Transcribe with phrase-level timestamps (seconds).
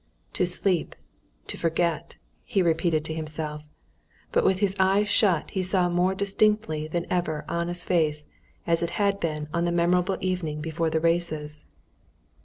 [0.33, 0.95] "To sleep!
[1.45, 3.61] To forget!" he repeated to himself.
[4.31, 8.25] But with his eyes shut he saw more distinctly than ever Anna's face
[8.65, 11.65] as it had been on the memorable evening before the races.